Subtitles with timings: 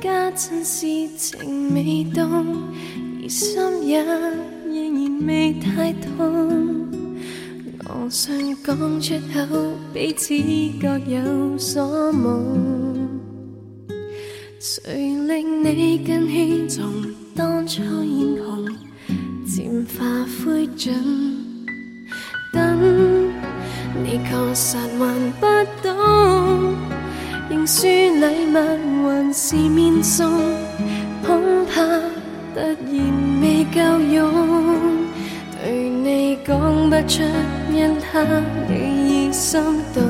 [0.00, 0.86] 家真是
[1.16, 2.62] 情未动，
[3.22, 4.14] 而心也仍
[4.70, 6.86] 然未太痛。
[7.88, 10.34] 我想讲出口，彼此
[10.80, 13.08] 各有所梦。
[14.58, 14.94] 谁
[15.26, 16.84] 令你更喜从
[17.34, 18.66] 当初艳红，
[19.46, 20.04] 渐化
[20.44, 20.92] 灰烬？
[22.52, 23.32] 等
[24.04, 25.46] 你确实还不
[25.82, 25.94] 懂，
[27.48, 28.54] 认输礼物
[29.08, 30.28] 还是面送，
[31.24, 31.74] 恐怕
[32.54, 32.76] 突然
[33.40, 34.32] 未够用。
[35.62, 36.58] 对你讲
[36.90, 37.22] 不出
[37.72, 38.24] 一刻
[38.68, 39.60] 你已心
[39.94, 40.02] 动，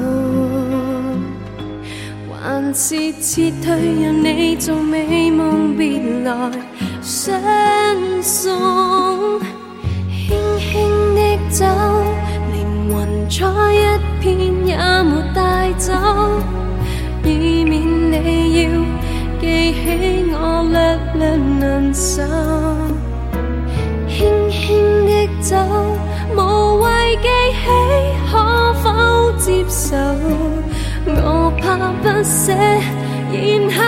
[2.40, 3.66] 还是撤退
[4.02, 6.50] 让你做美梦别来
[7.02, 7.38] 相
[8.22, 9.40] 送，
[10.08, 11.20] 轻轻的
[11.50, 11.64] 走，
[12.52, 12.56] 连
[12.88, 12.94] 云
[13.28, 13.44] 彩
[19.46, 20.34] 记起我
[20.72, 20.76] 略
[21.14, 21.22] 略
[21.60, 22.20] 难受。
[24.08, 24.16] 轻
[24.50, 24.58] 轻
[25.06, 25.54] 的走，
[26.34, 26.38] 无
[26.82, 26.86] 谓
[27.22, 27.28] 记
[27.62, 27.64] 起，
[28.28, 28.32] 可
[28.82, 28.84] 否
[29.38, 29.94] 接受？
[31.06, 31.62] 我怕
[32.02, 32.52] 不舍，
[33.30, 33.38] 然
[33.70, 33.78] 后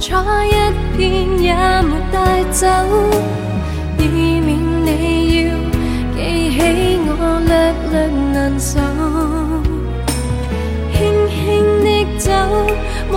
[0.00, 0.16] 彩
[0.46, 0.50] 一
[0.96, 2.66] 片也没带走，
[3.98, 4.02] 以
[4.40, 4.48] 免
[4.82, 4.88] 你
[5.44, 5.48] 要
[6.16, 6.18] 记
[6.56, 6.58] 起
[7.06, 7.10] 我
[7.46, 7.50] 略
[7.90, 7.94] 略
[8.32, 8.80] 难受。
[10.90, 11.38] 轻轻
[11.84, 11.86] 的
[12.18, 12.32] 走，
[13.12, 13.14] 无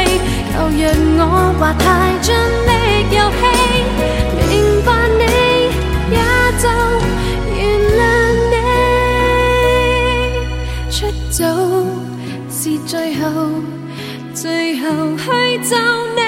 [0.52, 0.78] 旧日
[1.18, 1.22] 我
[1.58, 1.84] 话太
[2.20, 2.28] 尽
[2.66, 2.70] 力
[3.16, 3.42] 游戏，
[4.48, 4.50] 明
[4.84, 5.22] 白你，
[6.10, 6.18] 也
[6.58, 6.64] 就
[7.56, 7.58] 原
[7.98, 8.00] 谅
[8.50, 8.54] 你。
[10.90, 10.98] 出
[11.30, 11.38] 走
[12.50, 13.24] 是最后，
[14.34, 14.84] 最后
[15.16, 15.24] 去
[15.68, 15.76] 就
[16.16, 16.20] 你。